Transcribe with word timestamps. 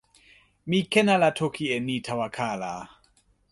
mi 0.69 0.79
ken 0.91 1.07
ala 1.15 1.29
toki 1.39 1.65
e 1.75 1.77
ni 1.87 1.95
tawa 2.07 2.27
kala. 2.37 2.73